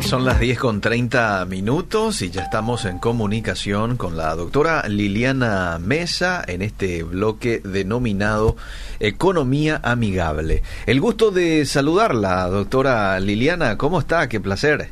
[0.00, 5.78] Son las 10 con 30 minutos y ya estamos en comunicación con la doctora Liliana
[5.80, 8.56] Mesa en este bloque denominado
[9.00, 10.62] Economía Amigable.
[10.86, 13.76] El gusto de saludarla, doctora Liliana.
[13.76, 14.28] ¿Cómo está?
[14.28, 14.90] Qué placer.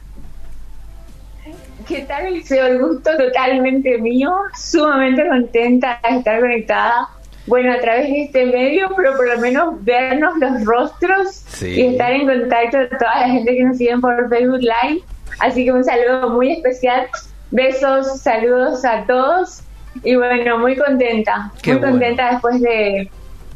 [1.87, 2.67] ¿Qué tal, Eliseo?
[2.67, 4.33] El gusto totalmente mío.
[4.57, 7.09] Sumamente contenta de estar conectada
[7.47, 12.13] bueno, a través de este medio, pero por lo menos vernos los rostros y estar
[12.13, 15.03] en contacto con toda la gente que nos sigue por Facebook Live.
[15.41, 17.07] Así que un saludo muy especial.
[17.51, 19.63] Besos, saludos a todos.
[20.03, 21.53] Y bueno, muy contenta.
[21.67, 23.11] muy contenta después de,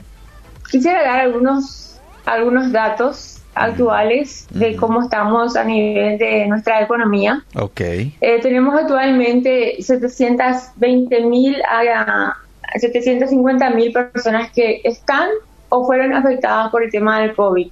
[0.69, 7.43] Quisiera dar algunos, algunos datos actuales de cómo estamos a nivel de nuestra economía.
[7.55, 7.81] Ok.
[7.81, 12.35] Eh, tenemos actualmente 720 mil a
[12.75, 15.29] 750 mil personas que están
[15.69, 17.71] o fueron afectadas por el tema del COVID.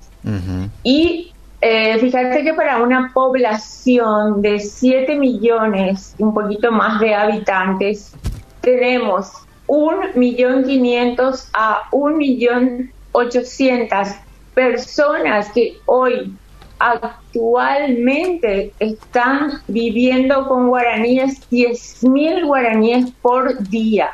[0.84, 8.14] Y eh, fíjate que para una población de 7 millones, un poquito más de habitantes,
[8.62, 9.32] tenemos
[9.68, 14.20] un millón quinientos a un millón ochocientas
[14.54, 16.34] personas que hoy
[16.80, 24.12] actualmente están viviendo con guaraníes, diez mil guaraníes por día.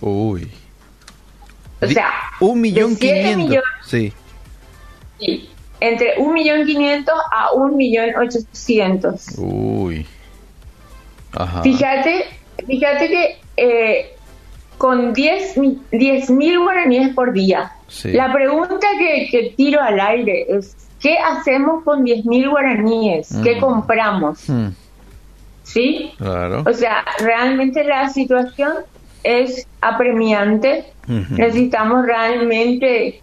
[0.00, 0.50] Uy.
[1.82, 2.10] O sea,
[2.40, 3.64] un millón quinientos.
[3.86, 4.12] Sí.
[5.18, 5.48] sí.
[5.80, 9.26] Entre un millón quinientos a un millón ochocientos.
[9.38, 10.06] Uy.
[11.32, 11.62] Ajá.
[11.62, 12.26] Fíjate,
[12.66, 14.16] fíjate que eh,
[14.80, 17.70] con 10 mil guaraníes por día.
[18.04, 23.28] La pregunta que, tiro al aire es, ¿qué hacemos con 10 mil guaraníes?
[23.44, 23.60] ¿Qué mm.
[23.60, 24.48] compramos?
[24.48, 24.68] Mm.
[25.64, 26.12] ¿Sí?
[26.16, 26.64] Claro.
[26.66, 28.72] O sea, realmente la situación
[29.22, 30.86] es apremiante.
[31.06, 33.20] Necesitamos realmente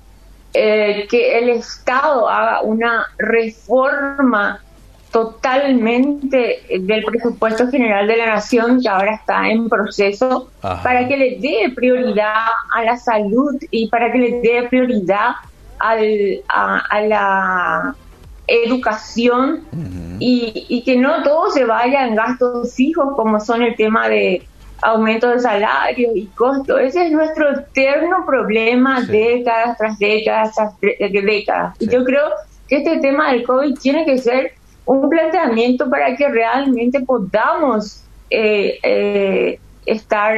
[0.53, 4.62] eh, que el Estado haga una reforma
[5.12, 11.38] totalmente del presupuesto general de la nación que ahora está en proceso para que le
[11.40, 15.31] dé prioridad a la salud y para que le dé prioridad
[15.79, 17.95] al, a, la
[18.47, 19.63] educación
[20.19, 24.45] y, y, que no todo se vaya en gastos fijos como son el tema de
[24.81, 26.79] aumento de salarios y costos.
[26.81, 31.75] Ese es nuestro eterno problema décadas tras décadas tras décadas.
[31.79, 32.25] Y yo creo
[32.68, 34.56] que este tema del COVID tiene que ser
[34.88, 40.36] un planteamiento para que realmente podamos eh, eh, estar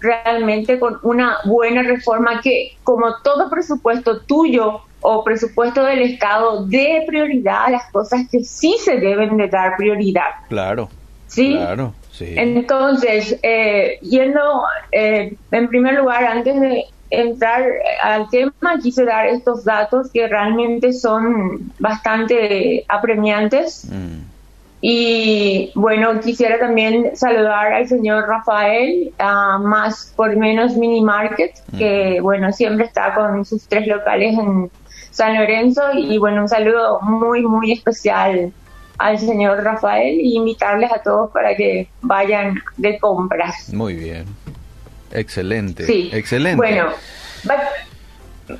[0.00, 7.04] realmente con una buena reforma que, como todo presupuesto tuyo o presupuesto del Estado, dé
[7.06, 10.30] prioridad a las cosas que sí se deben de dar prioridad.
[10.48, 10.88] Claro.
[11.26, 11.52] ¿Sí?
[11.56, 11.92] Claro.
[12.12, 12.34] Sí.
[12.36, 14.62] Entonces, eh, yendo
[14.92, 17.64] en primer lugar, antes de entrar
[18.02, 23.86] al tema, quise dar estos datos que realmente son bastante apremiantes.
[23.90, 24.30] Mm.
[24.82, 32.18] Y bueno, quisiera también saludar al señor Rafael, a más por menos mini market, que
[32.18, 32.22] mm.
[32.22, 34.70] bueno, siempre está con sus tres locales en
[35.10, 35.82] San Lorenzo.
[35.94, 38.52] Y bueno, un saludo muy, muy especial
[39.00, 43.72] al señor Rafael y invitarles a todos para que vayan de compras.
[43.72, 44.26] Muy bien.
[45.12, 45.84] Excelente.
[45.84, 46.10] Sí.
[46.12, 46.56] Excelente.
[46.56, 46.88] Bueno,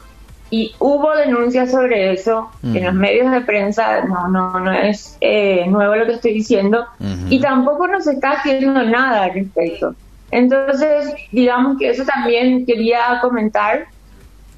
[0.50, 5.67] y hubo denuncias sobre eso en los medios de prensa, no, no, no es eh,
[5.69, 6.87] nuevo lo que estoy diciendo,
[7.29, 9.94] y tampoco nos está haciendo nada al respecto.
[10.31, 13.87] Entonces, digamos que eso también quería comentar.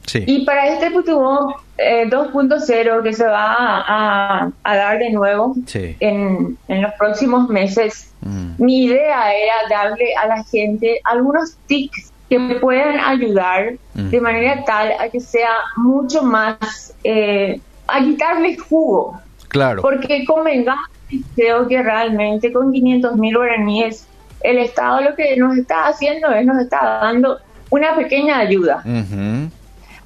[0.06, 0.22] Sí.
[0.26, 3.54] Y para este Putubón eh, 2.0 que se va
[3.86, 5.96] a, a, dar de nuevo Sí.
[6.00, 8.12] en, en los próximos meses,
[8.58, 14.10] mi idea era darle a la gente algunos tips que me puedan ayudar Mm.
[14.10, 19.18] de manera tal a que sea mucho más, eh, a quitarle jugo.
[19.48, 19.80] Claro.
[19.80, 20.86] Porque convengamos,
[21.34, 24.06] creo que realmente con 500 mil guaraníes,
[24.42, 27.38] el Estado lo que nos está haciendo es nos está dando
[27.70, 28.82] una pequeña ayuda.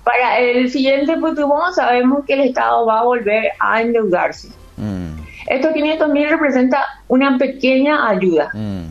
[0.04, 4.48] Para el siguiente Putubón sabemos que el Estado va a volver a endeudarse.
[4.76, 5.20] Mm.
[5.48, 8.50] Estos 500 mil representa una pequeña ayuda.
[8.54, 8.84] Mm.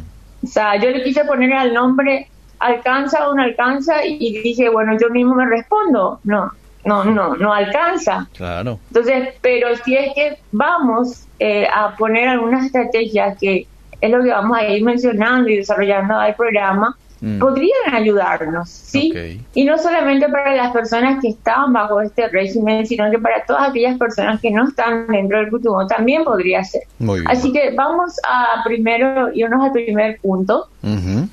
[0.44, 2.28] O sea, yo le quise poner al nombre
[2.60, 6.52] alcanza o no alcanza y dije, bueno, yo mismo me respondo, no,
[6.86, 8.28] no, no, no alcanza.
[8.36, 8.80] Claro.
[8.90, 13.68] Entonces, pero si es que vamos eh, a poner algunas estrategias que
[14.02, 17.40] es lo que vamos a ir mencionando y desarrollando al programa, Mm.
[17.40, 19.12] podrían ayudarnos, ¿sí?
[19.54, 23.70] Y no solamente para las personas que están bajo este régimen, sino que para todas
[23.70, 26.84] aquellas personas que no están dentro del Cutubón también podría ser.
[26.98, 27.30] Muy bien.
[27.30, 30.68] Así que vamos a primero irnos al primer punto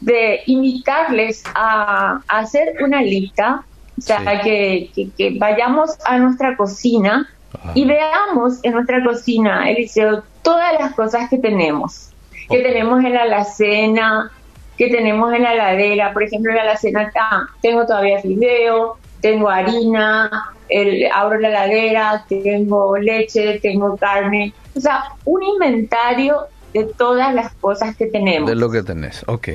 [0.00, 3.62] de invitarles a, a hacer una lista,
[3.96, 4.26] o sea, Sí.
[4.42, 7.72] que, que- que vayamos a nuestra cocina Ajá.
[7.74, 12.10] y veamos en nuestra cocina, Eliseo, todas las cosas que tenemos,
[12.50, 14.30] que tenemos en la alacena,
[14.76, 19.48] que tenemos en la heladera, por ejemplo, en la alacena acá, tengo todavía fideo, tengo
[19.48, 20.30] harina,
[20.68, 26.40] el, abro la heladera, tengo leche, tengo carne, o sea, un inventario
[26.72, 28.48] de todas las cosas que tenemos.
[28.48, 29.24] De lo que tenés.
[29.26, 29.48] Ok.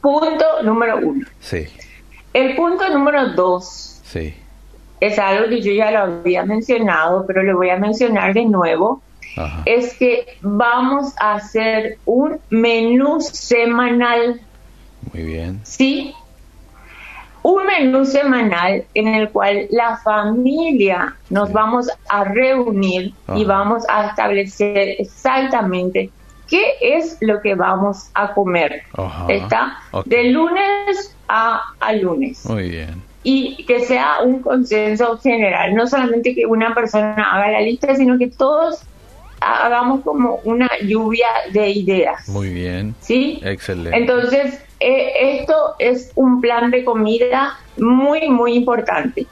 [0.00, 1.26] Punto número uno.
[1.40, 1.66] Sí.
[2.32, 4.34] El punto número dos Sí.
[5.00, 9.02] es algo que yo ya lo había mencionado, pero lo voy a mencionar de nuevo.
[9.36, 9.62] Ajá.
[9.66, 14.40] Es que vamos a hacer un menú semanal,
[15.12, 15.60] Muy bien.
[15.62, 16.14] ¿sí?
[17.42, 21.54] Un menú semanal en el cual la familia nos Sí.
[21.54, 26.10] vamos a reunir y vamos a establecer exactamente
[26.48, 28.82] qué es lo que vamos a comer.
[28.96, 29.26] Ajá.
[29.28, 29.78] ¿Está?
[30.06, 32.44] De lunes a, a lunes.
[32.46, 33.02] Muy bien.
[33.28, 38.16] y que sea un consenso general, no solamente que una persona haga la lista, sino
[38.18, 38.80] que todos
[39.40, 42.28] hagamos como una lluvia de ideas.
[42.28, 42.94] Muy bien.
[43.00, 43.40] ¿Sí?
[43.42, 43.96] Excelente.
[43.96, 49.26] Entonces, eh, esto es un plan de comida muy, muy importante.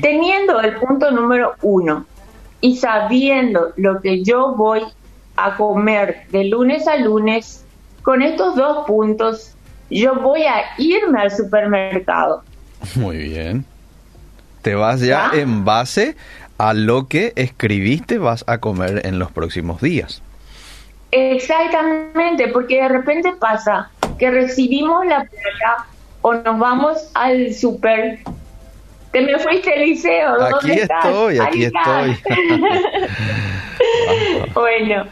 [0.00, 2.06] Teniendo el punto número uno
[2.60, 4.82] y sabiendo lo que yo voy
[5.36, 7.64] a comer de lunes a lunes,
[8.02, 9.54] con estos dos puntos,
[9.90, 12.42] yo voy a irme al supermercado.
[12.94, 13.64] Muy bien.
[14.62, 15.40] Te vas ya ¿Ya?
[15.40, 16.16] en base
[16.64, 20.22] a lo que escribiste vas a comer en los próximos días.
[21.10, 25.86] Exactamente, porque de repente pasa que recibimos la plata
[26.22, 28.20] o nos vamos al super.
[29.12, 30.38] Te me fuiste, Eliseo.
[30.38, 31.04] ¿dónde Aquí estás?
[31.04, 32.08] estoy, aquí estás.
[32.08, 32.36] estoy.
[34.54, 35.04] bueno,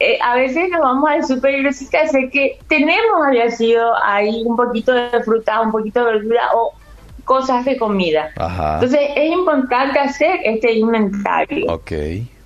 [0.00, 1.98] eh, a veces nos vamos al super y resulta
[2.32, 6.74] que tenemos, había sido ahí un poquito de fruta, un poquito de verdura o
[7.28, 8.30] cosas de comida.
[8.36, 8.74] Ajá.
[8.76, 11.66] Entonces es importante hacer este inventario.
[11.70, 11.92] Ok,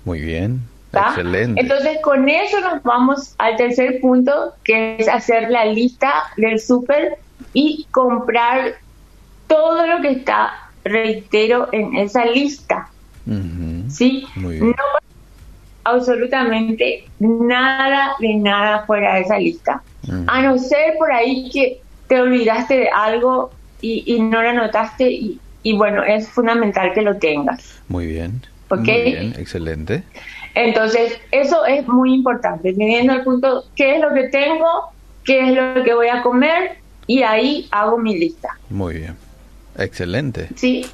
[0.03, 0.61] muy bien.
[0.91, 1.07] ¿tá?
[1.07, 1.61] Excelente.
[1.61, 7.17] Entonces, con eso nos vamos al tercer punto, que es hacer la lista del súper
[7.53, 8.75] y comprar
[9.47, 12.89] todo lo que está, reitero, en esa lista.
[13.25, 13.89] Ujú.
[13.89, 14.27] ¿Sí?
[14.35, 14.67] Muy bien.
[14.67, 14.83] No
[15.85, 19.81] absolutamente nada de nada fuera de esa lista.
[20.27, 23.51] A no ser por ahí que te olvidaste de algo
[23.83, 27.81] y, y no lo anotaste y, y bueno, es fundamental que lo tengas.
[27.89, 28.41] Muy bien.
[28.69, 28.79] Ok.
[28.79, 30.03] Muy bien, excelente.
[30.55, 34.67] Entonces, eso es muy importante, teniendo el punto, ¿qué es lo que tengo?
[35.25, 36.77] ¿Qué es lo que voy a comer?
[37.07, 39.17] Y ahí hago mi lista, Muy bien.
[39.77, 40.47] Excelente.
[40.55, 40.85] ¿sí?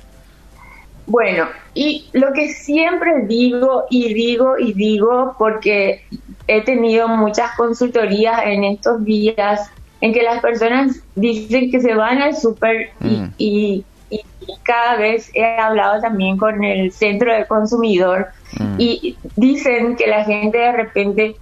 [1.05, 6.03] Bueno, y lo que siempre digo y digo y digo, porque
[6.47, 9.69] he tenido muchas consultorías en estos días
[10.01, 13.33] en que las personas dicen que se van al súper y, Mm.
[13.37, 14.23] y- y
[14.63, 18.27] cada vez he hablado también con el centro de consumidor
[18.59, 18.75] Mm.
[18.79, 21.35] y dicen que la gente de repente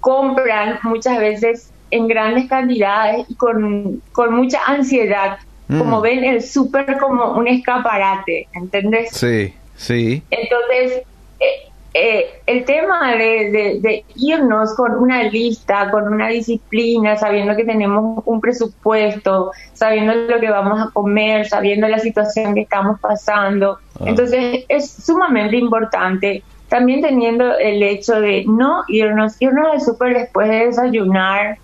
[0.00, 5.38] compran muchas veces en grandes cantidades y con, con mucha ansiedad
[5.78, 9.08] como ven el súper como un escaparate, ¿entendés?
[9.12, 10.22] Sí, sí.
[10.30, 11.02] Entonces,
[11.40, 18.22] eh, eh, el tema de, irnos con una lista, con una disciplina, sabiendo que tenemos
[18.24, 23.78] un presupuesto, sabiendo lo que vamos a comer, sabiendo la situación que estamos pasando.
[24.00, 24.04] Ah.
[24.06, 26.42] Entonces es sumamente importante.
[26.68, 31.58] También teniendo el hecho de no irnos, irnos al súper después de desayunar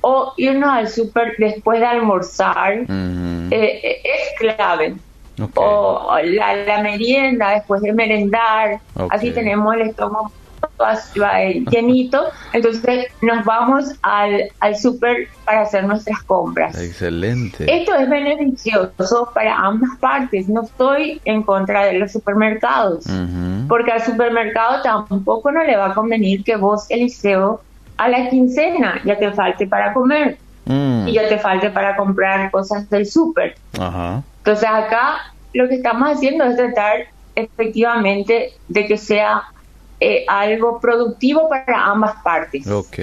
[0.00, 2.84] o irnos al súper después de almorzar,
[3.50, 4.94] eh, es clave
[5.54, 10.30] o la, merienda después de merendar, así tenemos el estómago
[11.70, 16.80] llenito, entonces nos vamos al, al súper para hacer nuestras compras.
[16.80, 17.64] Excelente.
[17.72, 23.04] Esto es beneficioso para ambas partes, no estoy en contra de los supermercados,
[23.68, 27.60] porque al supermercado tampoco no le va a convenir que vos, Eliseo,
[27.96, 30.38] a la quincena ya te falte para comer.
[30.66, 31.08] Mm.
[31.08, 33.54] y ya te falte para comprar cosas del súper.
[34.44, 39.44] Entonces acá lo que estamos haciendo es tratar efectivamente de que sea
[39.98, 42.66] eh, algo productivo para ambas partes.
[42.66, 42.98] Ok,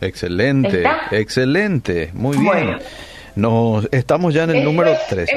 [0.00, 2.78] excelente, excelente, muy bien.
[3.36, 5.30] Nos, estamos ya en el número 3.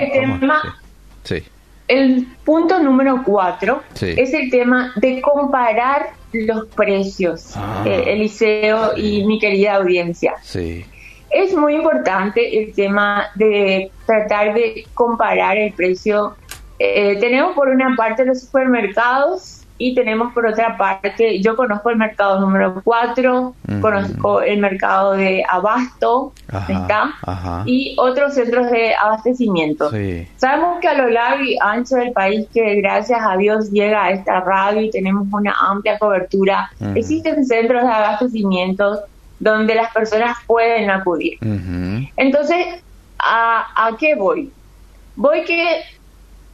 [1.24, 1.44] sí.
[1.88, 7.84] El punto número 4 es el tema de comparar los precios, ah.
[7.86, 10.34] eh, Eliseo y mi querida audiencia.
[10.42, 10.86] Sí.
[11.30, 16.36] Es muy importante el tema de tratar de comparar el precio.
[16.80, 21.98] Eh, tenemos por una parte los supermercados y tenemos por otra parte, yo conozco el
[21.98, 26.34] mercado número 4, conozco el mercado de abasto,
[26.68, 27.14] ¿está?
[27.66, 29.92] y otros centros de abastecimiento.
[30.38, 34.12] Sabemos que a lo largo y ancho del país, que gracias a Dios llega a
[34.12, 39.02] esta radio y tenemos una amplia cobertura, existen centros de abastecimiento
[39.40, 41.38] donde las personas pueden acudir.
[42.16, 42.82] Entonces,
[43.20, 44.52] ¿a, ¿a qué voy?
[45.16, 45.82] Voy que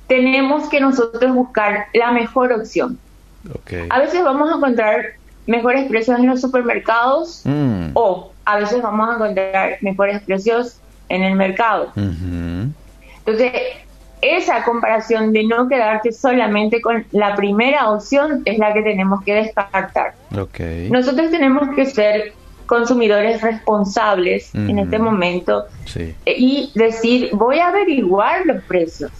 [0.07, 2.97] tenemos que nosotros buscar la mejor opción.
[3.89, 5.13] A veces vamos a encontrar
[5.47, 7.89] mejores precios en los supermercados mm.
[7.93, 11.91] o a veces vamos a encontrar mejores precios en el mercado.
[11.95, 13.51] Entonces,
[14.21, 19.33] esa comparación de no quedarte solamente con la primera opción es la que tenemos que
[19.33, 20.13] descartar.
[20.89, 22.33] Nosotros tenemos que ser
[22.73, 25.65] consumidores responsables en este momento
[26.25, 29.11] y decir, voy a averiguar los precios.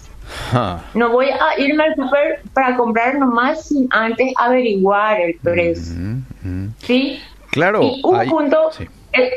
[0.96, 5.94] No voy a irme al super para comprar nomás sin antes averiguar el precio.
[6.80, 7.20] ¿Sí?
[7.52, 7.82] Claro.
[8.04, 8.72] un punto...
[9.12, 9.32] Eh,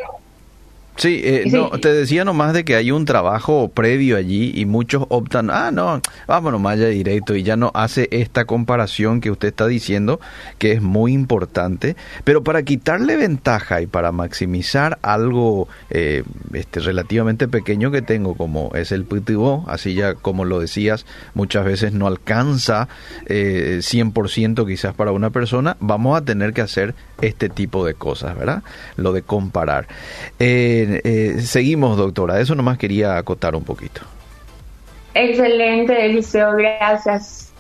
[0.97, 5.05] Sí, eh, no, te decía nomás de que hay un trabajo previo allí y muchos
[5.11, 9.49] optan, ah, no, vámonos más allá directo y ya no hace esta comparación que usted
[9.49, 10.21] está diciendo,
[10.57, 16.23] que es muy importante, pero para quitarle ventaja y para maximizar algo eh,
[16.55, 21.67] este, relativamente pequeño que tengo, como es el PTO, así ya como lo decías, muchas
[21.67, 22.89] veces no alcanza
[23.27, 28.37] eh, 100% quizás para una persona, vamos a tener que hacer este tipo de cosas,
[28.37, 28.63] ¿verdad?
[28.97, 29.89] Lo de comparar.
[30.39, 32.41] Eh, eh, seguimos, doctora.
[32.41, 34.03] Eso nomás quería acotar un poquito.
[35.15, 36.53] Excelente, Eliseo.
[36.57, 37.53] Gracias.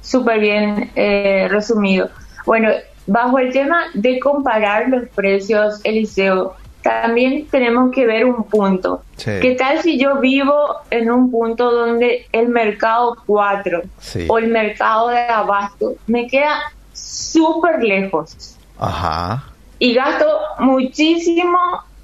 [0.00, 2.10] Súper bien eh, resumido.
[2.46, 2.70] Bueno,
[3.06, 9.02] bajo el tema de comparar los precios, Eliseo, también tenemos que ver un punto.
[9.16, 13.82] ¿Qué tal si yo vivo en un punto donde el mercado 4
[14.28, 16.60] o el mercado de abasto me queda
[16.92, 18.56] súper lejos?
[18.78, 19.44] Ajá.
[19.78, 20.26] Y gasto
[20.58, 21.58] muchísimo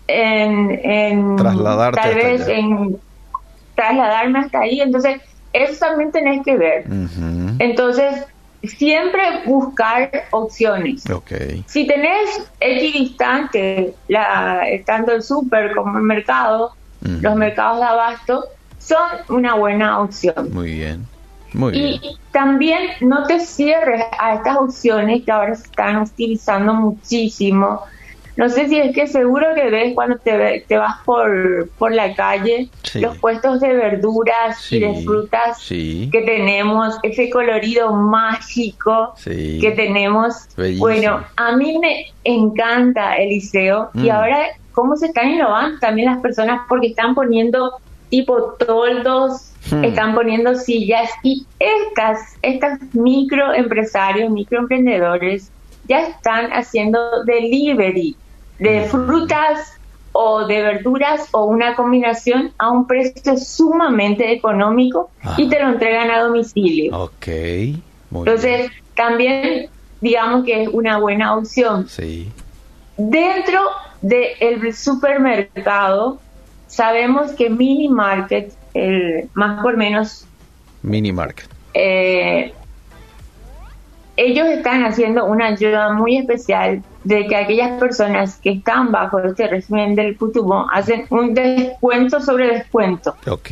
[0.09, 2.99] en, Trasladarte tal vez en
[3.75, 4.81] trasladarme hasta ahí.
[4.81, 5.21] Entonces,
[5.53, 6.85] eso también tenés que ver.
[7.59, 8.25] Entonces,
[8.65, 11.05] siempre buscar opciones.
[11.67, 18.45] Si tenés equidistante, la, tanto el súper como el mercado, los mercados de abasto,
[18.79, 20.53] son una buena opción.
[20.53, 21.07] Muy bien.
[21.55, 27.81] Muy y también no te cierres a estas opciones que ahora se están utilizando muchísimo
[28.39, 32.15] no sé si es que seguro que ves cuando te, te vas por, por la
[32.15, 40.47] calle los puestos de verduras y de frutas que tenemos, ese colorido mágico que tenemos.
[40.79, 44.11] Bueno, a mí me encanta Eliseo y mm.
[44.13, 49.83] ahora cómo se están innovando también las personas porque están poniendo tipo toldos, hmm.
[49.85, 55.51] están poniendo sillas y estas, estas microempresarios, microemprendedores
[55.89, 58.17] ya están haciendo delivery
[58.59, 59.79] de frutas
[60.13, 66.11] o de verduras o una combinación a un precio sumamente económico y te lo entregan
[66.11, 66.97] a domicilio.
[66.99, 67.29] Ok.
[68.11, 69.69] Entonces, también
[70.01, 71.89] digamos que es una buena opción.
[71.89, 72.31] Sí.
[72.97, 73.61] Dentro
[74.03, 76.19] del supermercado,
[76.67, 80.27] sabemos que mini market el más por menos.
[80.83, 81.49] Mini market.
[81.75, 82.53] Eh,
[84.19, 89.47] ellos están haciendo una ayuda muy especial de que aquellas personas que están bajo este
[89.47, 93.15] régimen del Cutubón hacen un descuento sobre descuento.
[93.29, 93.51] Ok.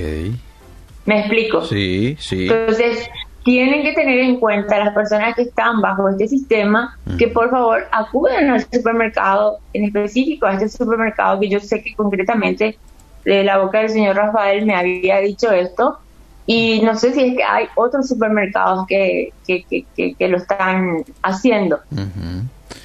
[1.05, 1.63] ¿Me explico?
[1.63, 2.49] Sí, sí.
[2.49, 3.09] Entonces,
[3.45, 7.87] tienen que tener en cuenta las personas que están bajo este sistema que por favor
[7.93, 12.77] acudan al supermercado, en específico a este supermercado que yo sé que concretamente
[13.25, 16.01] de la boca del señor Rafael me había dicho esto,
[16.47, 19.65] y no sé si es que hay otros supermercados que, que,
[19.97, 21.81] que, lo están haciendo.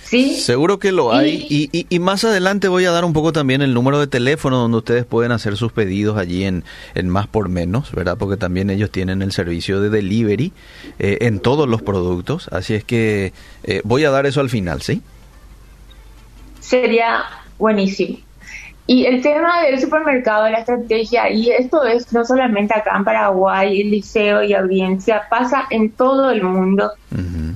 [0.03, 0.35] ¿Sí?
[0.35, 1.45] Seguro que lo hay.
[1.49, 4.79] Y, y, más adelante voy a dar un poco también el número de teléfono donde
[4.79, 6.63] ustedes pueden hacer sus pedidos allí en,
[6.95, 8.17] en Más por Menos, ¿verdad?
[8.17, 10.51] Porque también ellos tienen el servicio de delivery
[10.99, 12.49] eh, en todos los productos.
[12.51, 13.31] Así es que
[13.63, 15.01] eh, voy a dar eso al final, ¿sí?
[16.59, 17.23] Sería
[17.57, 18.17] buenísimo.
[18.91, 23.79] Y el tema del supermercado, la estrategia, y esto es no solamente acá en Paraguay,
[23.79, 26.91] el liceo y audiencia, pasa en todo el mundo,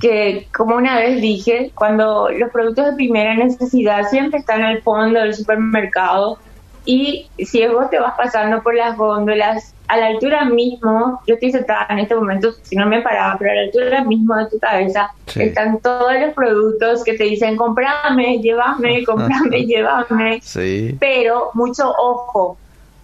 [0.00, 5.20] que como una vez dije, cuando los productos de primera necesidad siempre están al fondo
[5.20, 6.38] del supermercado,
[6.86, 11.52] y si vos te vas pasando por las góndolas, a la altura mismo, yo estoy
[11.52, 14.58] sentada en este momento, si no me paraba, pero a la altura mismo de tu
[14.58, 20.40] cabeza están todos los productos que te dicen comprame, llévame, comprame, llévame.
[20.42, 20.96] Sí.
[20.98, 22.56] Pero mucho ojo,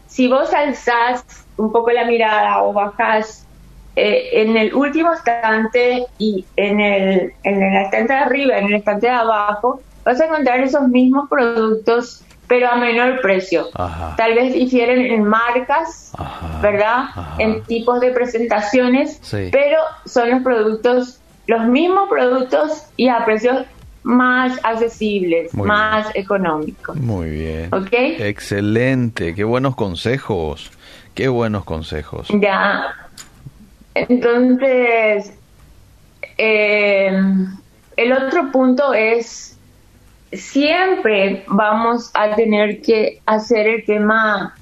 [0.09, 1.25] si vos alzás
[1.57, 3.47] un poco la mirada o bajás
[3.95, 8.75] eh, en el último estante y en el, en el estante de arriba, en el
[8.75, 13.71] estante de abajo, vas a encontrar esos mismos productos pero a menor precio.
[14.19, 16.13] Tal vez difieren en marcas,
[16.61, 17.05] ¿verdad?
[17.39, 23.65] En tipos de presentaciones, pero son los productos, los mismos productos y a precios
[24.03, 26.95] más accesibles, más económicos.
[26.95, 27.69] Muy bien.
[27.73, 27.89] ¿Ok?
[27.91, 30.71] Excelente, qué buenos consejos,
[31.15, 32.29] qué buenos consejos.
[32.39, 32.95] Ya.
[33.95, 35.33] Entonces,
[36.37, 37.19] eh,
[37.97, 39.57] el otro punto es
[40.33, 44.55] siempre vamos a tener que hacer el tema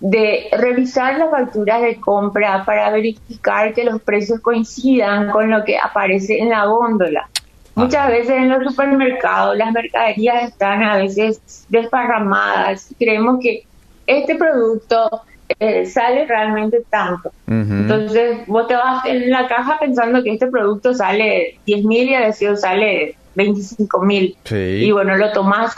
[0.00, 5.78] de revisar las facturas de compra para verificar que los precios coincidan con lo que
[5.78, 7.28] aparece en la góndola.
[7.74, 12.94] Muchas veces en los supermercados las mercaderías están a veces desparramadas.
[12.98, 13.64] Creemos que
[14.06, 15.22] este producto
[15.58, 17.30] eh, sale realmente tanto.
[17.46, 22.14] Entonces vos te vas en la caja pensando que este producto sale 10 mil y
[22.14, 24.36] a decir sale 25 mil.
[24.50, 25.74] Y bueno, lo tomás.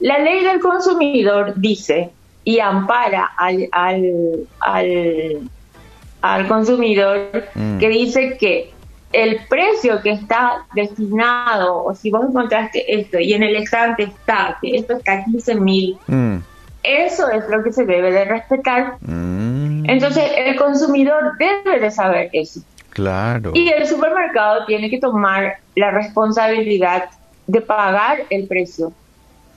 [0.00, 2.10] La ley del consumidor dice
[2.44, 5.50] y ampara al, al,
[6.20, 7.78] al, consumidor mm.
[7.78, 8.72] que dice que
[9.12, 14.58] el precio que está destinado, o si vos encontraste esto y en el estante está,
[14.60, 16.36] que esto está a 15 mil, mm.
[16.82, 18.96] eso es lo que se debe de respetar.
[19.00, 19.88] Mm.
[19.88, 22.60] Entonces el consumidor debe de saber eso.
[22.94, 23.50] Claro.
[23.54, 27.10] Y el supermercado tiene que tomar la responsabilidad
[27.46, 28.92] de pagar el precio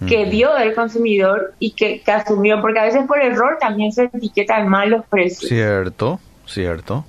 [0.05, 4.67] que dio el consumidor y que, asumió, porque a veces por error también se etiquetan
[4.67, 5.49] mal los precios.
[5.49, 7.03] Cierto, cierto.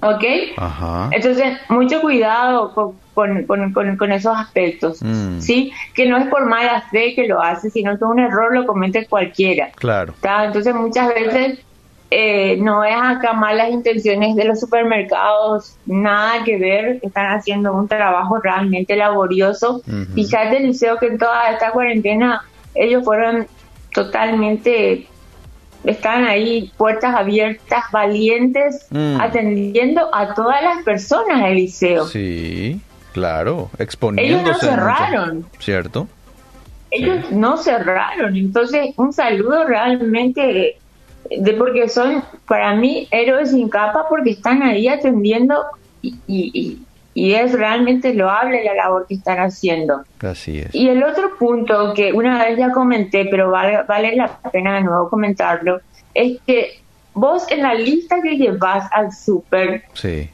[0.00, 0.24] ¿Ok?
[0.56, 1.10] Ajá.
[1.12, 5.40] Entonces, mucho cuidado con, con, con, esos aspectos, mm.
[5.40, 5.72] ¿sí?
[5.94, 9.06] Que no es por mala fe que lo hace, sino que un error lo comete
[9.06, 9.70] cualquiera.
[9.74, 10.14] Claro.
[10.22, 11.58] Entonces, muchas veces
[12.14, 17.88] eh, no es acá malas intenciones de los supermercados, nada que ver, están haciendo un
[17.88, 19.80] trabajo realmente laborioso.
[20.14, 22.42] Fíjate, Liceo, que en toda esta cuarentena
[22.74, 23.46] ellos fueron
[23.94, 25.06] totalmente,
[25.84, 29.18] están ahí puertas abiertas, valientes, mm.
[29.18, 32.04] atendiendo a todas las personas del liceo.
[32.08, 32.78] Sí,
[33.14, 34.50] claro, exponiéndose.
[34.50, 35.46] Ellos no cerraron.
[35.58, 36.08] ¿Cierto?
[36.90, 40.76] Ellos no cerraron, entonces un saludo realmente
[41.38, 45.64] de porque son para mí héroes sin capa porque están ahí atendiendo
[46.00, 46.78] y, y,
[47.14, 50.02] y, es realmente loable la labor que están haciendo.
[50.20, 50.74] Así es.
[50.74, 54.82] Y el otro punto que una vez ya comenté, pero vale, vale la pena de
[54.82, 55.80] nuevo comentarlo,
[56.14, 56.82] es que
[57.14, 59.84] vos en la lista que llevas al súper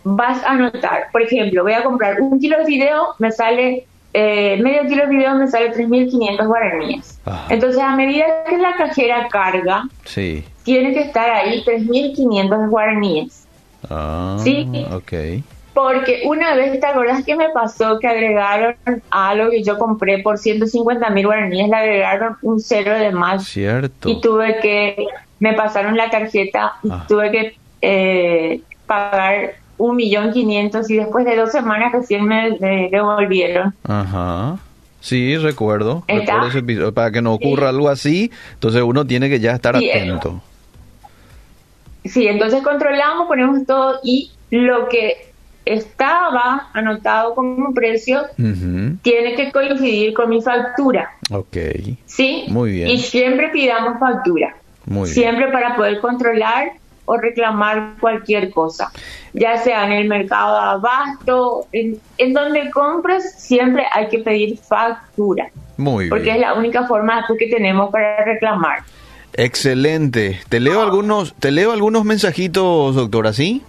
[0.05, 3.87] vas a anotar, por ejemplo, voy a comprar un kilo de video, me sale
[4.21, 7.21] eh, medio kilo de video me sale 3.500 guaraníes.
[7.49, 13.47] Entonces, a medida que la cajera carga, sí tiene que estar ahí 3.500 guaraníes.
[13.89, 14.69] Ah, ¿Sí?
[14.93, 15.43] ok.
[15.73, 18.77] Porque una vez, ¿te acordás que me pasó que agregaron
[19.09, 21.71] algo que yo compré por 150 mil guaraníes?
[21.71, 23.47] Le agregaron un cero de más.
[23.47, 24.11] Cierto.
[24.11, 25.07] Y tuve que,
[25.39, 27.07] me pasaron la tarjeta y ah.
[27.09, 32.59] tuve que eh, pagar un millón quinientos y después de dos semanas recién me
[32.91, 33.75] devolvieron.
[33.85, 34.59] Ajá.
[35.01, 36.05] Sí, recuerdo.
[36.07, 36.93] recuerdo ese.
[36.93, 40.43] Para que no ocurra algo así, entonces uno tiene que ya estar atento.
[42.05, 45.29] Sí, entonces controlamos, ponemos todo y lo que
[45.65, 48.23] estaba anotado como precio
[49.03, 51.11] tiene que coincidir con mi factura.
[51.31, 51.57] Ok.
[52.07, 52.45] Sí.
[52.49, 52.89] Muy bien.
[52.89, 54.57] Y siempre pidamos factura.
[54.87, 56.73] Muy siempre para poder controlar
[57.09, 58.93] o reclamar cualquier cosa,
[59.33, 65.51] ya sea en el mercado de abasto, en, donde compres, siempre hay que pedir factura.
[65.79, 66.11] Muy bien.
[66.11, 68.81] Porque es la única forma que tenemos para reclamar.
[69.33, 70.39] Excelente.
[70.51, 73.63] Te leo algunos, te leo algunos mensajitos, doctora, ¿sí?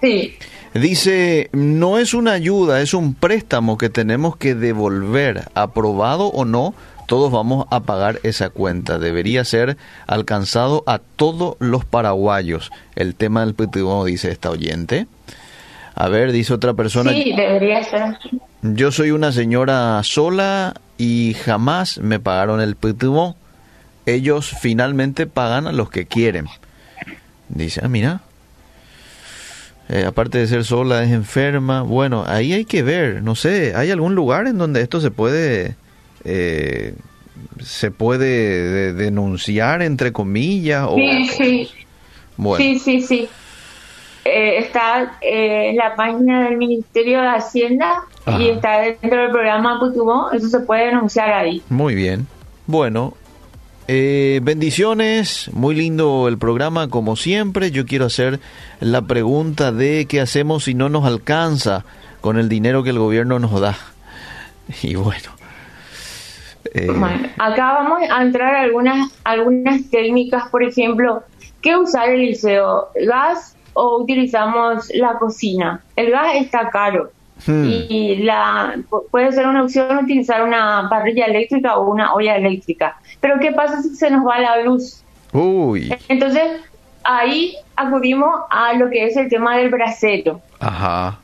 [0.00, 0.36] Sí.
[0.72, 6.74] Dice, no es una ayuda, es un préstamo que tenemos que devolver, aprobado o no,
[7.10, 9.00] todos vamos a pagar esa cuenta.
[9.00, 12.70] Debería ser alcanzado a todos los paraguayos.
[12.94, 15.08] El tema del PTU, dice esta oyente.
[15.96, 17.10] A ver, dice otra persona.
[17.10, 18.16] Sí, debería ser.
[18.62, 23.34] Yo soy una señora sola y jamás me pagaron el PTU.
[24.06, 26.46] Ellos finalmente pagan a los que quieren.
[27.48, 28.20] Dice, ah, mira,
[29.88, 31.82] eh, aparte de ser sola, es enferma.
[31.82, 35.74] Bueno, ahí hay que ver, no sé, ¿hay algún lugar en donde esto se puede
[36.24, 36.94] eh,
[37.60, 40.86] se puede denunciar entre comillas?
[40.88, 40.96] O...
[40.96, 41.70] Sí, sí.
[42.56, 43.28] Sí, sí, sí.
[44.24, 48.02] Eh, está en la página del Ministerio de Hacienda
[48.38, 51.62] y está dentro del programa Putubón, eso se puede denunciar ahí.
[51.68, 52.26] Muy bien.
[52.66, 53.14] Bueno,
[53.88, 57.70] eh, bendiciones, muy lindo el programa como siempre.
[57.70, 58.40] Yo quiero hacer
[58.78, 61.84] la pregunta de qué hacemos si no nos alcanza
[62.20, 63.76] con el dinero que el gobierno nos da.
[64.82, 65.39] Y bueno.
[66.74, 66.88] Eh,
[67.38, 71.22] acá vamos a entrar algunas, algunas técnicas, por ejemplo,
[71.62, 72.88] ¿qué usar el liceo?
[73.06, 75.82] ¿Gas o utilizamos la cocina?
[75.96, 77.10] El gas está caro.
[77.46, 77.64] Hmm.
[77.64, 78.76] Y la
[79.10, 82.98] puede ser una opción utilizar una parrilla eléctrica o una olla eléctrica.
[83.20, 85.02] Pero ¿qué pasa si se nos va la luz?
[85.32, 85.94] Uy.
[86.08, 86.60] Entonces,
[87.04, 90.40] ahí acudimos a lo que es el tema del brasero.
[90.58, 91.18] Ajá.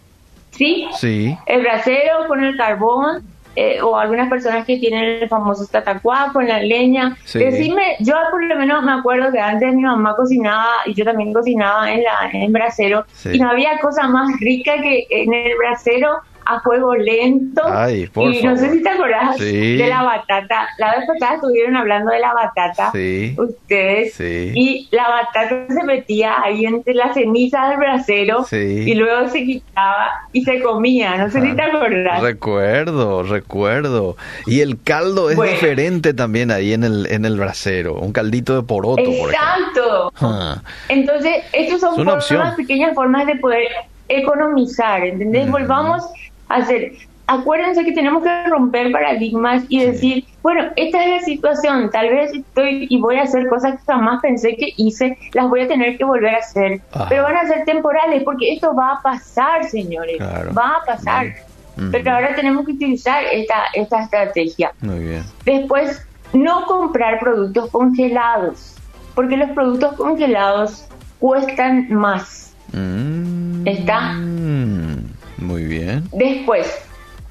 [0.52, 0.88] ¿Sí?
[0.96, 1.36] Sí.
[1.46, 3.22] El brasero con el carbón
[3.56, 7.16] eh, o algunas personas que tienen el famoso tatacuá con la leña.
[7.32, 11.32] Decime, yo por lo menos me acuerdo que antes mi mamá cocinaba y yo también
[11.32, 13.06] cocinaba en, la, en el brasero.
[13.24, 17.62] Y no había cosa más rica que en el brasero a fuego lento.
[17.90, 20.68] y no sé si te acordás de la batata.
[20.78, 22.88] La vez pasada estuvieron hablando de la batata.
[22.88, 24.18] Ustedes.
[24.20, 28.46] Y la batata se metía ahí entre las cenizas del brasero.
[28.52, 31.16] Y luego se quitaba y se comía.
[31.16, 32.22] No sé si te ah, acordás.
[32.22, 34.16] Recuerdo, recuerdo.
[34.46, 37.94] Y el caldo es diferente también ahí en el, en el brasero.
[37.94, 40.12] Un caldito de poroto, Exacto.
[40.20, 40.62] Ah.
[40.88, 43.68] Entonces, estas son formas, pequeñas formas de poder
[44.08, 45.50] economizar, ¿entendés?
[45.50, 46.04] Volvamos
[46.48, 46.92] hacer.
[47.28, 52.32] Acuérdense que tenemos que romper paradigmas y decir, bueno, esta es la situación, tal vez
[52.32, 55.98] estoy y voy a hacer cosas que jamás pensé que hice, las voy a tener
[55.98, 60.20] que volver a hacer, pero van a ser temporales porque esto va a pasar, señores,
[60.20, 61.34] va a pasar.
[61.90, 64.72] Pero ahora tenemos que utilizar esta, esta estrategia.
[64.80, 65.24] Muy bien.
[65.44, 68.76] Después, no comprar productos congelados,
[69.14, 70.86] porque los productos congelados
[71.18, 72.54] cuestan más.
[72.72, 73.66] Mm.
[73.66, 74.14] ¿Está?
[75.38, 76.08] Muy bien.
[76.12, 76.66] Después,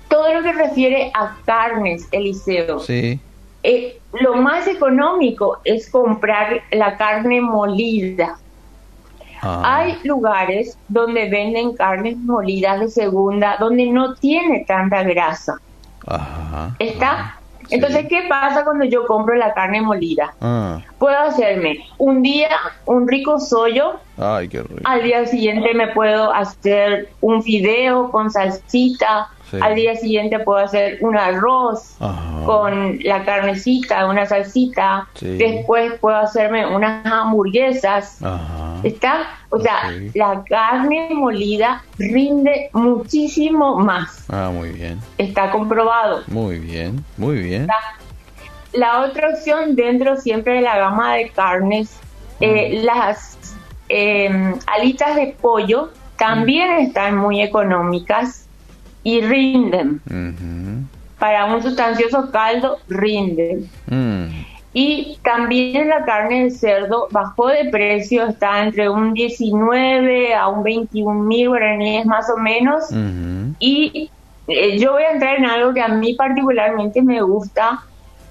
[0.10, 2.80] todo lo que refiere a carnes, Eliseo.
[2.80, 3.20] Sí.
[3.64, 8.38] Eh, lo más económico es comprar la carne molida.
[9.42, 9.78] Ah.
[9.78, 15.60] Hay lugares donde venden carnes molidas de segunda, donde no tiene tanta grasa.
[16.06, 16.76] Ajá.
[16.80, 17.40] ¿Está?
[17.70, 20.34] Entonces, ¿qué pasa cuando yo compro la carne molida?
[20.42, 20.82] Ah.
[20.98, 22.50] Puedo hacerme un día
[22.86, 24.00] un rico sollo.
[24.18, 24.82] Ay, qué rico.
[24.84, 29.30] Al día siguiente me puedo hacer un fideo con salsita.
[29.62, 31.96] Al día siguiente puedo hacer un arroz
[32.46, 35.08] con la carnecita, una salsita.
[35.22, 38.20] Después puedo hacerme unas hamburguesas.
[38.84, 39.28] ¿Está?
[39.50, 44.26] O sea, la carne molida rinde muchísimo más.
[44.30, 45.00] Ah, muy bien.
[45.18, 46.24] Está comprobado.
[46.28, 47.68] Muy bien, muy bien.
[48.74, 51.98] La otra opción dentro siempre de la gama de carnes,
[52.42, 53.38] eh, las
[53.88, 58.45] em, alitas de pollo también están muy económicas
[59.06, 60.02] y rinden.
[61.20, 63.70] Para un sustancioso caldo, rinden.
[63.88, 64.26] Mm.
[64.74, 70.64] Y también la carne de cerdo bajó de precio, está entre un 19 a un
[70.64, 72.86] 21 mil guaraníes más o menos.
[73.60, 74.10] Y
[74.48, 77.84] eh, yo voy a entrar en algo que a mí particularmente me gusta,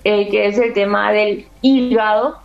[0.02, 2.40] eh, que es el tema del hígado.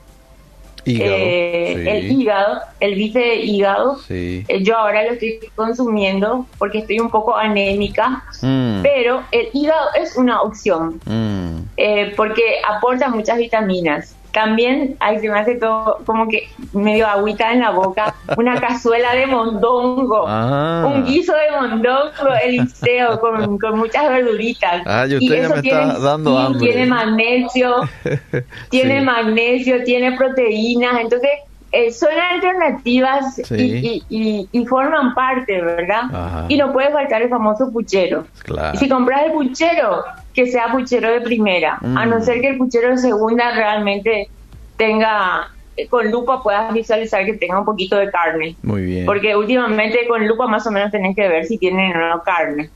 [0.97, 3.99] Eh, el hígado, el bife de hígado.
[4.10, 8.82] Eh, yo ahora lo estoy consumiendo porque estoy un poco anémica, mm.
[8.82, 11.58] pero el hígado es una opción mm.
[11.78, 14.15] eh, porque aporta muchas vitaminas.
[14.31, 19.13] También, ay, se me hace todo como que medio agüita en la boca, una cazuela
[19.15, 20.85] de mondongo, Ah.
[20.93, 24.83] un guiso de mondongo, Eliseo, con, con muchas verduritas.
[24.85, 26.59] Ah, y usted ya me está dando hambre.
[26.59, 27.75] Tiene magnesio,
[28.69, 29.05] tiene Sí.
[29.05, 31.29] magnesio, tiene proteínas, entonces
[31.71, 33.55] eh, son alternativas Sí.
[33.55, 36.03] y, y- y- y forman parte, ¿verdad?
[36.11, 36.45] Ajá.
[36.47, 38.25] Y no puede faltar el famoso puchero.
[38.43, 38.71] Claro.
[38.73, 40.03] Y si compras el puchero,
[40.45, 42.21] que sea puchero de primera, a no Mm.
[42.21, 44.30] ser que el puchero de segunda realmente
[44.78, 48.56] tenga, eh, con lupa puedas visualizar que tenga un poquito de carne.
[48.63, 49.06] Muy bien.
[49.06, 52.69] Porque últimamente con lupa más o menos tenés que ver si tienen o no carne.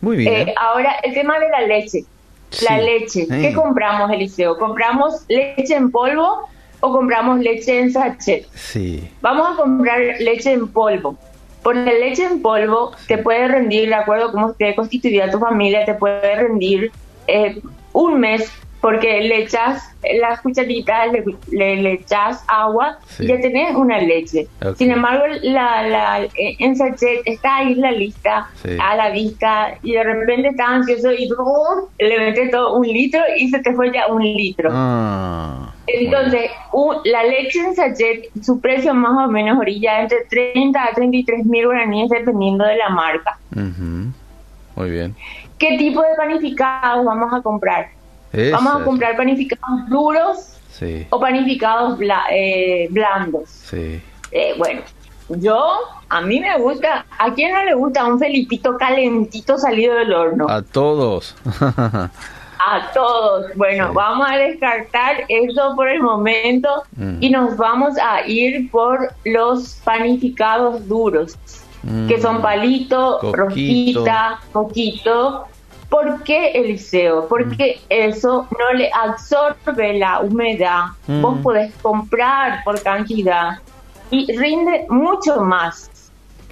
[0.00, 0.48] Muy bien.
[0.48, 2.04] Eh, ahora, el tema de la leche.
[2.68, 3.26] La leche.
[3.28, 4.56] ¿Qué compramos, Eliseo?
[4.56, 6.48] ¿Compramos leche en polvo
[6.80, 8.46] o compramos leche en sachet?
[8.54, 9.06] sí.
[9.20, 11.18] Vamos a comprar leche en polvo.
[11.68, 15.84] Porque leche en polvo te puede rendir, de acuerdo a cómo esté constituida tu familia,
[15.84, 16.90] te puede rendir
[17.26, 17.60] eh,
[17.92, 19.82] un mes porque le echas
[20.20, 23.24] las cucharitas, le, le, le echas agua Sí.
[23.24, 24.46] y ya tenés una leche.
[24.76, 28.76] Sin embargo, la, la, en sachet está ahí la lista, Sí.
[28.80, 31.88] a la vista, y de repente estás ansioso y ¡brum!
[31.98, 34.70] le metes todo un litro y se te fue ya un litro.
[34.72, 40.84] Ah, Entonces, un- la leche en sachet, su precio más o menos orilla entre 30
[40.84, 43.38] a 33 mil guaraníes dependiendo de la marca.
[44.76, 45.16] Muy bien.
[45.58, 47.88] ¿Qué tipo de panificados vamos a comprar?
[48.52, 53.48] ¿Vamos a comprar panificados duros Sí, o panificados bla- eh, blandos?
[53.48, 54.00] sí.
[54.30, 54.82] Eh, bueno,
[55.30, 60.12] yo, a mí me gusta, ¿a quién no le gusta un felipito calentito salido del
[60.12, 60.46] horno?
[60.48, 61.34] A todos.
[62.60, 63.46] A todos.
[63.54, 63.94] Bueno, Sí.
[63.94, 67.16] vamos a descartar eso por el momento Mm.
[67.22, 71.38] y nos vamos a ir por los panificados duros,
[72.08, 72.42] que son Mm.
[72.42, 73.36] palito, Coquito.
[73.36, 75.46] rosquita, coquito.
[75.88, 77.26] ¿Por qué Eliseo?
[77.28, 80.84] Porque eso no le absorbe la humedad.
[81.06, 81.22] Mm.
[81.22, 83.58] Vos podés comprar por cantidad
[84.10, 85.90] y rinde mucho más.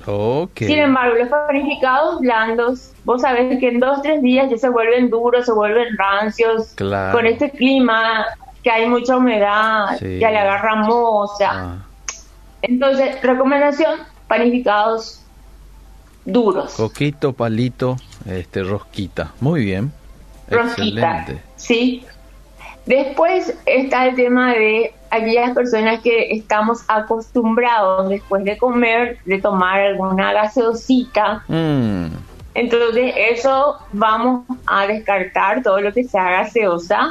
[0.07, 0.59] Ok.
[0.59, 5.11] Sin embargo, los panificados blandos, vos sabés que en dos tres días ya se vuelven
[5.11, 6.69] duros, se vuelven rancios.
[6.77, 7.17] Claro.
[7.17, 8.25] Con este clima
[8.63, 10.19] que hay mucha humedad, Sí.
[10.19, 11.51] ya le agarra moza.
[11.53, 11.77] Ah,
[12.63, 15.23] Entonces, recomendación, panificados
[16.25, 16.75] duros.
[16.75, 17.97] coquito, palito,
[18.29, 19.33] este, rosquita.
[19.41, 19.93] Muy bien.
[20.51, 21.43] rosquita, Excelente.
[21.57, 22.05] ¿sí?
[22.85, 29.81] Después está el tema de aquellas personas que estamos acostumbrados después de comer, de tomar
[29.81, 32.07] alguna gaseosita, Mm,
[32.55, 37.11] Entonces eso vamos a descartar todo lo que sea gaseosa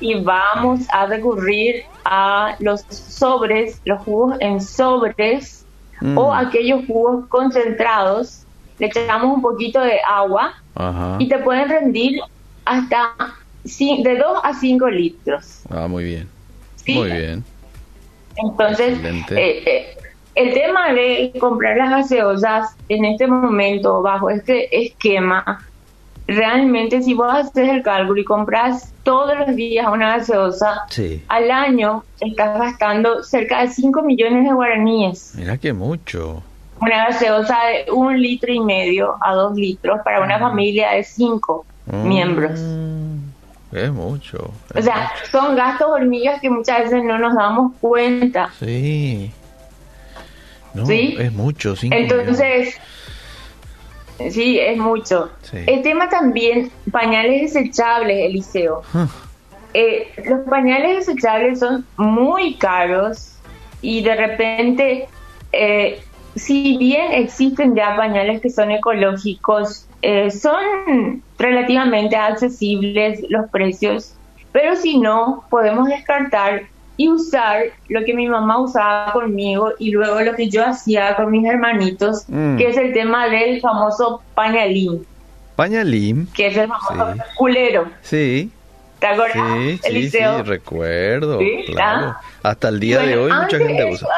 [0.00, 5.64] y vamos a recurrir a los sobres, los jugos en sobres
[6.00, 6.18] Mm.
[6.18, 8.41] o aquellos jugos concentrados.
[8.82, 11.14] Le echamos un poquito de agua Ajá.
[11.20, 12.20] y te pueden rendir
[12.64, 13.12] hasta
[13.62, 15.60] de 2 a 5 litros.
[15.70, 16.28] Ah, muy bien.
[16.74, 16.94] ¿sí?
[16.94, 17.44] Muy bien.
[18.34, 19.96] Entonces, eh, eh,
[20.34, 25.64] el tema de comprar las gaseosas en este momento, bajo este esquema,
[26.26, 31.22] realmente si vos haces el cálculo y compras todos los días una gaseosa, Sí.
[31.28, 35.34] al año estás gastando cerca de 5 millones de guaraníes.
[35.36, 36.42] Mira que mucho.
[36.82, 41.64] Una gaseosa de un litro y medio a dos litros para una familia de cinco
[41.86, 42.60] Mm, miembros.
[43.72, 44.50] Es mucho.
[44.74, 45.30] O sea, mucho.
[45.32, 48.50] son gastos hormigas que muchas veces no nos damos cuenta.
[48.60, 49.32] Sí.
[50.74, 51.16] No, ¿Sí?
[51.18, 51.74] es mucho.
[51.74, 52.18] cinco millones.
[52.20, 52.80] Entonces,
[54.32, 55.30] sí, es mucho.
[55.42, 55.58] Sí.
[55.66, 58.82] El tema también, pañales desechables, Eliseo.
[58.94, 59.08] Ah,
[59.74, 63.32] Eh, los pañales desechables son muy caros
[63.80, 65.08] y de repente,
[65.50, 66.00] eh,
[66.36, 74.14] si bien existen ya pañales que son ecológicos, eh, son relativamente accesibles los precios,
[74.52, 76.62] pero si no, podemos descartar
[76.96, 81.30] y usar lo que mi mamá usaba conmigo y luego lo que yo hacía con
[81.30, 82.56] mis hermanitos, Mm.
[82.58, 85.04] que es el tema del famoso pañalín,
[85.56, 86.28] Pañalín.
[86.34, 87.20] que es el famoso Sí.
[87.36, 87.86] culero.
[88.02, 88.50] Sí.
[88.98, 90.42] ¿Te acuerdas, Sí, sí, sí, Eliseo?
[90.44, 91.38] recuerdo.
[91.38, 92.06] Sí, claro.
[92.08, 92.20] ah.
[92.44, 94.08] Hasta el día de hoy mucha gente eso- usa.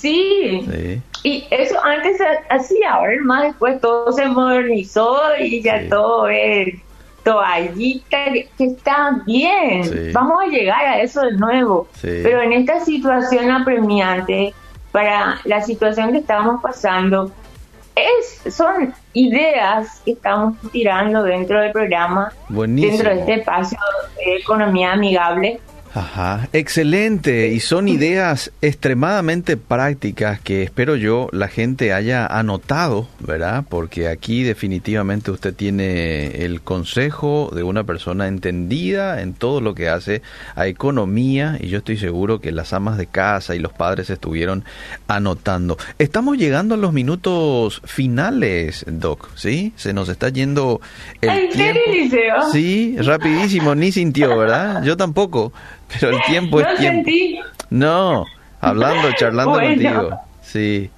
[0.00, 0.66] Sí.
[0.70, 1.02] Sí.
[1.22, 5.88] y eso antes hacía, ahora más después todo se modernizó y ya Sí.
[5.90, 6.74] todo es
[7.22, 9.84] toallita, que, que está bien.
[9.84, 10.12] Sí.
[10.12, 11.86] Vamos a llegar a eso de nuevo.
[12.00, 14.54] Pero en esta situación apremiante,
[14.92, 17.30] para la situación que estamos pasando,
[17.94, 22.92] es, son ideas que estamos tirando dentro del programa, Buenísimo.
[22.92, 23.78] dentro de este espacio
[24.16, 25.60] de economía amigable,
[25.92, 27.48] Ajá, excelente.
[27.48, 33.64] Y son ideas extremadamente prácticas que espero yo la gente haya anotado, ¿verdad?
[33.68, 39.88] Porque aquí definitivamente usted tiene el consejo de una persona entendida en todo lo que
[39.88, 40.22] hace
[40.54, 44.64] a economía y yo estoy seguro que las amas de casa y los padres estuvieron
[45.08, 45.76] anotando.
[45.98, 49.72] Estamos llegando a los minutos finales, Doc, ¿sí?
[49.74, 50.80] Se nos está yendo
[51.20, 51.80] el tiempo.
[52.52, 54.84] Sí, rapidísimo, ni sintió, ¿verdad?
[54.84, 55.52] Yo tampoco.
[55.92, 57.10] Pero el tiempo es tiempo.
[57.70, 58.26] No,
[58.60, 60.20] hablando, charlando contigo.
[60.42, 60.90] Sí.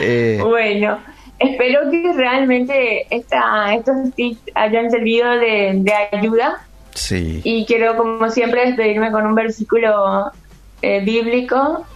[0.00, 0.98] Eh, bueno,
[1.38, 6.64] espero que realmente esta, estos tips hayan servido de, ayuda.
[6.94, 7.40] Sí.
[7.44, 10.30] Y quiero, como siempre, despedirme con un versículo
[10.82, 11.86] eh, bíblico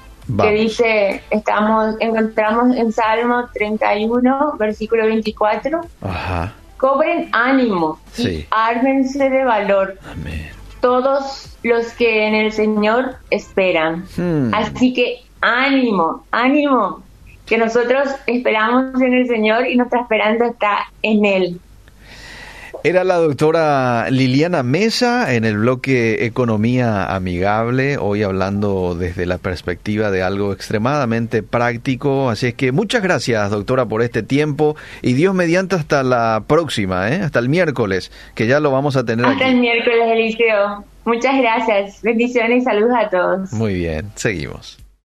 [0.40, 5.80] que dice, estamos, encontramos en Salmo 31, versículo 24.
[6.02, 6.52] Ajá.
[6.76, 9.98] Cobren ánimo y ármense de valor.
[10.12, 10.55] Amén
[10.86, 14.04] todos los que en el Señor esperan.
[14.16, 14.54] Hmm.
[14.54, 17.02] Así que ánimo, ánimo,
[17.44, 21.60] que nosotros esperamos en el Señor y nuestra esperanza está en Él.
[22.86, 30.12] Era la doctora Liliana Mesa en el bloque Economía Amigable, hoy hablando desde la perspectiva
[30.12, 32.30] de algo extremadamente práctico.
[32.30, 37.10] Así es que muchas gracias, doctora, por este tiempo y Dios mediante hasta la próxima,
[37.10, 37.22] ¿eh?
[37.22, 39.26] hasta el miércoles, que ya lo vamos a tener.
[39.26, 40.84] Hasta el miércoles, Eliseo.
[41.06, 42.02] Muchas gracias.
[42.02, 43.52] Bendiciones y saludos a todos.
[43.52, 44.85] Muy bien, seguimos.